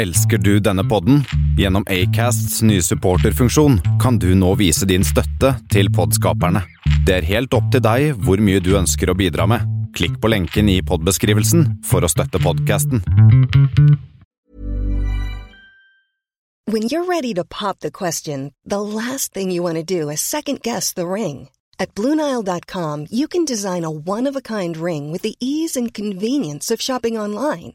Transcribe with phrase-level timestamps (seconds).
[0.00, 1.24] Elsker du denne podden?
[1.58, 6.62] Gjennom Acasts nye supporterfunksjon kan du nå vise din støtte til podskaperne.
[7.04, 9.66] Det er helt opp til deg hvor mye du ønsker å bidra med.
[9.92, 13.04] Klikk på lenken i podbeskrivelsen for å støtte podkasten.
[16.64, 20.22] When you're ready to pop the question, the last thing you want to do is
[20.22, 21.50] second guess the ring.
[21.78, 25.92] At Bluenile.com, you can design a one of a kind ring with the ease and
[25.92, 27.74] convenience of shopping online.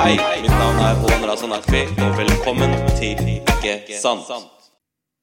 [0.00, 4.30] Hei, mitt navn er Olan Razan og velkommen til Ikke sant.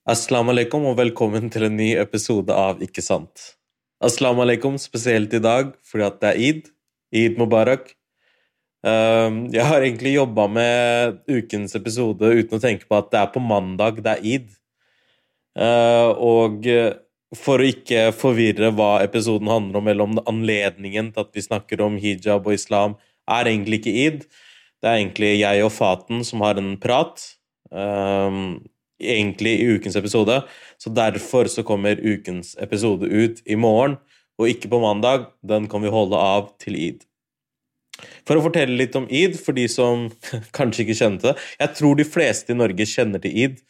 [0.06, 3.56] Aslam alaikum, og velkommen til en ny episode av Ikke sant.
[3.98, 6.62] Aslam alaikum spesielt i dag, fordi at det er id.
[7.10, 7.90] Id mubarak.
[8.86, 13.34] Um, jeg har egentlig jobba med ukens episode uten å tenke på at det er
[13.34, 14.50] på mandag det er id.
[15.58, 16.70] Uh, og
[17.34, 21.82] for å ikke forvirre hva episoden handler om, eller om anledningen til at vi snakker
[21.82, 24.28] om hijab og islam, er egentlig ikke id.
[24.82, 27.24] Det er egentlig jeg og Faten som har en prat,
[27.74, 28.60] um,
[29.02, 30.42] egentlig i ukens episode.
[30.78, 33.98] Så derfor så kommer ukens episode ut i morgen,
[34.38, 35.32] og ikke på mandag.
[35.42, 37.06] Den kan vi holde av til id.
[38.28, 40.08] For å fortelle litt om id, for de som
[40.58, 43.64] kanskje ikke kjenner det Jeg tror de fleste i Norge kjenner til id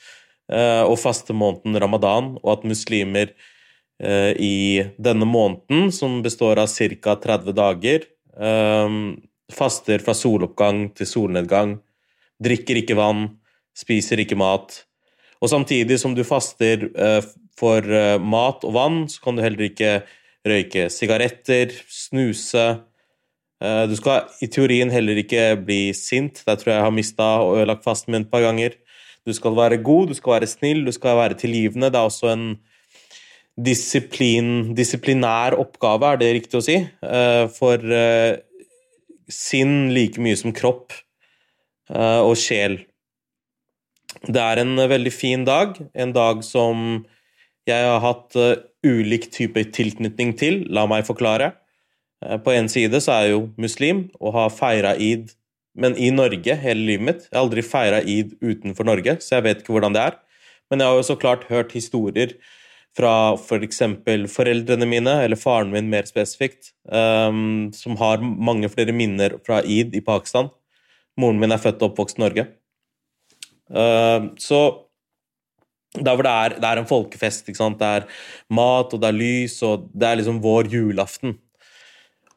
[0.52, 3.32] uh, og fastemåneden ramadan, og at muslimer
[4.04, 7.16] uh, i denne måneden, som består av ca.
[7.24, 9.16] 30 dager um,
[9.54, 11.78] faster fra soloppgang til solnedgang,
[12.44, 13.30] drikker ikke vann,
[13.78, 14.84] spiser ikke mat.
[15.42, 17.22] Og samtidig som du faster uh,
[17.58, 20.00] for uh, mat og vann, så kan du heller ikke
[20.48, 22.66] røyke sigaretter, snuse.
[23.62, 26.44] Uh, du skal i teorien heller ikke bli sint.
[26.48, 28.78] Der tror jeg jeg har mista og ødelagt fasten min et par ganger.
[29.28, 31.92] Du skal være god, du skal være snill, du skal være tilgivende.
[31.92, 32.50] Det er også en
[33.58, 36.76] disiplin, disiplinær oppgave, er det riktig å si,
[37.58, 37.82] for
[39.32, 40.96] sinn like mye som kropp
[41.94, 42.82] uh, og sjel.
[44.26, 47.06] Det er en veldig fin dag, en dag som
[47.68, 48.56] jeg har hatt uh,
[48.88, 50.64] ulik type tilknytning til.
[50.74, 51.54] La meg forklare.
[52.42, 55.36] På en side så er jeg jo muslim og har feira id,
[55.78, 57.28] men i Norge hele livet mitt.
[57.28, 60.18] Jeg har aldri feira id utenfor Norge, så jeg vet ikke hvordan det er.
[60.72, 62.34] Men jeg har jo så klart hørt historier
[62.98, 63.82] fra f.eks.
[64.06, 69.62] For foreldrene mine, eller faren min mer spesifikt, um, som har mange flere minner fra
[69.64, 70.50] id i Pakistan.
[71.18, 72.48] Moren min er født og oppvokst i Norge.
[73.68, 74.62] Uh, så
[75.98, 78.08] der hvor det er, det er en folkefest, det er
[78.54, 81.38] mat og det er lys, og det er liksom vår julaften.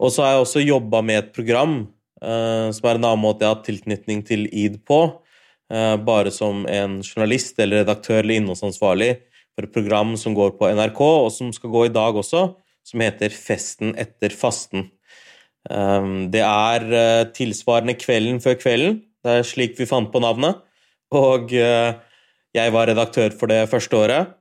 [0.00, 1.74] Og så har jeg også jobba med et program
[2.24, 5.02] uh, som er en annen måte jeg har hatt tilknytning til id på.
[5.70, 9.12] Uh, bare som en journalist eller redaktør eller innholdsansvarlig
[9.54, 12.46] for et program som går på NRK, og som skal gå i dag også,
[12.86, 14.88] som heter Festen etter fasten.
[15.68, 19.00] Um, det er uh, tilsvarende Kvelden før kvelden.
[19.20, 20.62] Det er slik vi fant på navnet.
[21.12, 21.92] Og uh,
[22.56, 24.36] jeg var redaktør for det første året.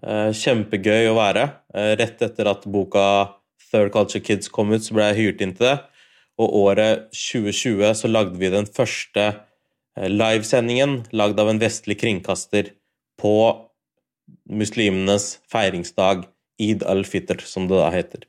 [0.00, 1.48] Uh, kjempegøy å være.
[2.00, 3.04] Rett etter at boka
[3.68, 5.76] Third Culture Kids kom ut, så ble jeg hyrt inn til det.
[6.40, 9.28] Og året 2020 så lagde vi den første
[9.94, 12.72] livesendingen lagd av en vestlig kringkaster
[13.20, 13.34] på
[14.48, 16.26] muslimenes feiringsdag,
[16.60, 18.26] Eid al-Fitr, som det da heter.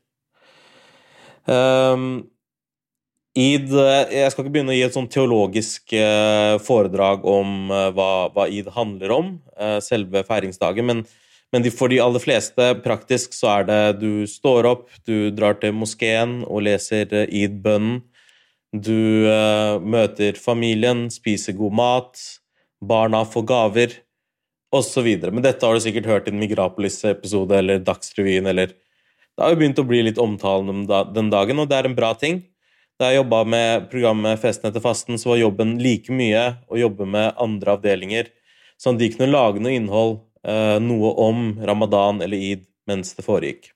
[1.45, 2.25] Um,
[3.35, 8.09] Eid Jeg skal ikke begynne å gi et sånn teologisk uh, foredrag om uh, hva,
[8.33, 11.03] hva, Eid handler om, uh, selve feiringsdagen, men,
[11.53, 15.75] men for de aller fleste praktisk så er det du står opp, du drar til
[15.77, 18.03] moskeen og leser Eid-bønnen.
[18.75, 19.23] Du
[19.87, 22.23] møter familien, spiser god mat,
[22.83, 23.93] barna får gaver
[24.75, 25.07] osv.
[25.29, 28.73] Men dette har du sikkert hørt i en Migrapolis-episode eller Dagsrevyen eller
[29.35, 31.97] Det har jo begynt å bli litt omtalen om den dagen, og det er en
[31.97, 32.37] bra ting.
[32.95, 37.03] Da jeg jobba med programmet Festen etter fasten, så var jobben like mye å jobbe
[37.03, 38.29] med andre avdelinger,
[38.79, 43.25] sånn at de kunne lage noe innhold, eh, noe om ramadan eller id, mens det
[43.27, 43.73] foregikk.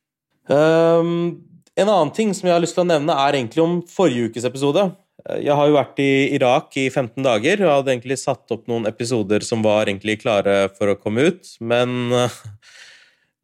[0.47, 1.43] Um,
[1.75, 4.47] en annen ting som jeg har lyst til å nevne, er egentlig om forrige ukes
[4.47, 4.87] episode.
[5.19, 8.87] Jeg har jo vært i Irak i 15 dager og hadde egentlig satt opp noen
[8.87, 12.13] episoder som var egentlig klare for å komme ut, men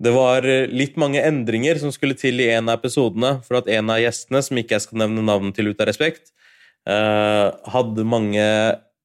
[0.04, 3.92] det var litt mange endringer som skulle til i en av episodene, for at en
[3.92, 6.33] av gjestene, som ikke jeg skal nevne navnet til ut av respekt,
[6.88, 8.45] eh, hadde mange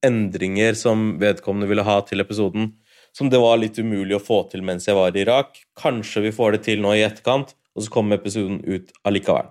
[0.07, 2.73] endringer som vedkommende ville ha til episoden,
[3.15, 5.63] som det var litt umulig å få til mens jeg var i Irak.
[5.79, 9.51] Kanskje vi får det til nå i etterkant, og så kommer episoden ut allikevel.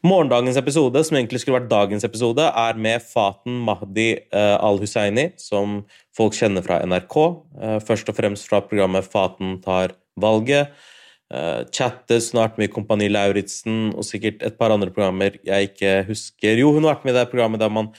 [0.00, 5.82] Morgendagens episode, som egentlig skulle vært dagens episode, er med Faten Mahdi eh, al-Husseini, som
[6.16, 7.16] folk kjenner fra NRK.
[7.60, 10.72] Eh, først og fremst fra programmet Faten tar valget.
[11.30, 16.58] Uh, chatte snart med Kompani Lauritzen og sikkert et par andre programmer jeg ikke husker.
[16.58, 17.92] Jo, hun har vært med i det programmet der man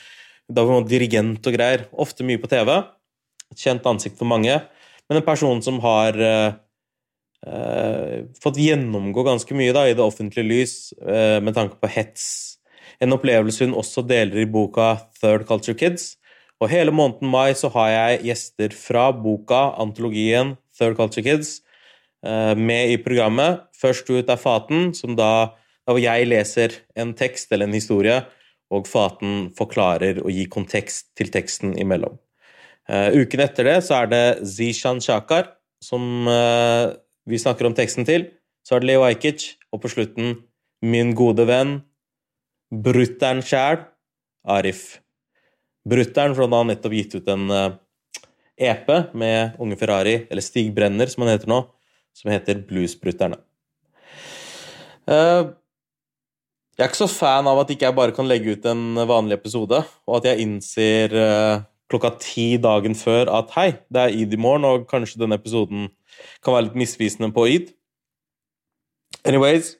[0.51, 1.86] var man dirigent og greier.
[1.95, 2.74] Ofte mye på TV.
[3.54, 4.57] Et kjent ansikt for mange.
[5.07, 6.19] Men en person som har
[7.48, 12.26] uh, fått gjennomgå ganske mye da, i det offentlige lys uh, med tanke på hets.
[13.02, 16.16] En opplevelse hun også deler i boka Third Culture Kids.
[16.62, 21.62] Og hele måneden mai så har jeg gjester fra boka, antologien Third Culture Kids,
[22.22, 23.64] med i programmet.
[23.74, 25.56] Først ut er Faten, som da,
[25.90, 28.20] da jeg leser en tekst eller en historie
[28.72, 32.18] og Faten forklarer og gir kontekst til teksten imellom.
[32.90, 35.52] Uh, uken etter det så er det Zishan Shakar
[35.84, 36.26] som
[37.27, 38.29] vi snakker om teksten til.
[38.65, 40.35] Så er det Leo Ajkic, og på slutten
[40.81, 41.79] min gode venn,
[42.71, 43.81] brutter'n sjæl,
[44.47, 45.00] Arif.
[45.88, 47.62] Brutter'n, for han har nettopp gitt ut en uh,
[48.57, 51.63] eh, EP med Unge Ferrari, eller Stig Brenner, som han heter nå,
[52.18, 53.39] som heter Bluesbrutterne.
[55.09, 55.57] Uh,
[56.77, 59.38] jeg er ikke så fan av at ikke jeg bare kan legge ut en vanlig
[59.38, 64.34] episode, og at jeg innser uh, klokka ti dagen før at hei, det er id
[64.34, 65.90] i morgen, og kanskje denne episoden
[66.44, 67.70] kan være litt misvisende på id.
[69.28, 69.76] Anyways,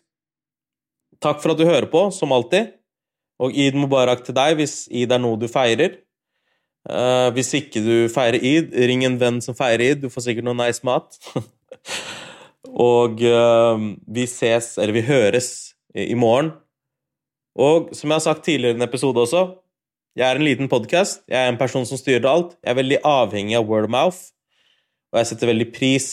[1.24, 2.75] takk for at du hører på, som alltid.
[3.42, 5.98] Og id mubarak til deg hvis id er noe du feirer.
[6.86, 10.04] Uh, hvis ikke du feirer id, ring en venn som feirer id.
[10.04, 11.18] Du får sikkert noe nice mat.
[12.92, 16.54] og uh, vi ses, eller vi høres, i morgen
[17.60, 19.44] og som jeg har sagt tidligere i en episode også,
[20.18, 21.22] jeg er en liten podkast.
[21.31, 22.58] Jeg er en person som styrer alt.
[22.60, 24.19] Jeg er veldig avhengig av word of mouth.
[25.12, 26.08] Og jeg setter veldig pris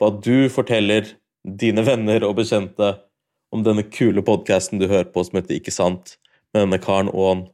[0.00, 2.94] på at du forteller dine venner og bekjente
[3.52, 6.16] om denne kule podkasten du hører på som heter Ikke sant,
[6.52, 7.46] med denne Karen Aan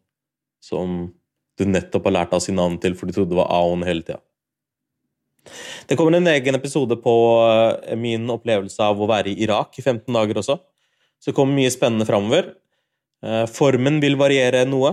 [0.63, 1.13] som
[1.59, 4.05] du nettopp har lært av sin navn til, for du trodde det var Aon hele
[4.07, 4.21] tida.
[5.89, 7.15] Det kommer en egen episode på
[7.49, 10.59] eh, min opplevelse av å være i Irak i 15 dager også.
[11.19, 12.53] Så det kommer mye spennende framover.
[13.25, 14.93] Eh, formen vil variere noe.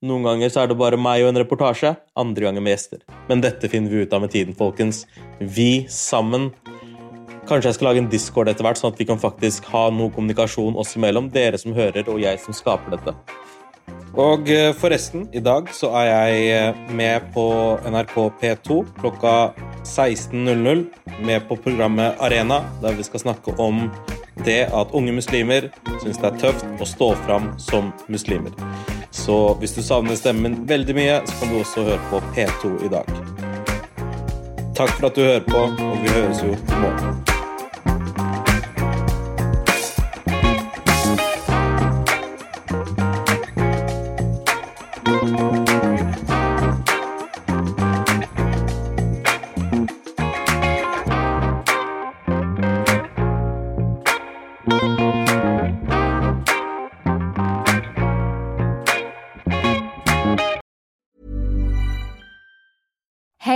[0.00, 3.02] Noen ganger så er det bare meg og en reportasje, andre ganger med gjester.
[3.28, 5.02] Men dette finner vi ut av med tiden, folkens.
[5.40, 6.46] Vi sammen.
[7.44, 10.08] Kanskje jeg skal lage en discord etter hvert, sånn at vi kan faktisk ha noe
[10.14, 13.12] kommunikasjon oss imellom, dere som hører, og jeg som skaper dette.
[14.16, 17.44] Og eh, forresten, i dag så er jeg eh, med på
[17.84, 19.34] NRK P2 klokka
[19.84, 20.86] 16.00.
[21.28, 23.90] Med på programmet Arena, der vi skal snakke om
[24.48, 25.68] det at unge muslimer
[26.00, 28.56] syns det er tøft å stå fram som muslimer.
[29.20, 32.92] Så hvis du savner stemmen veldig mye, så kan du også høre på P2 i
[32.94, 33.04] dag.
[34.76, 37.29] Takk for at du hører på, og vi høres jo i morgen.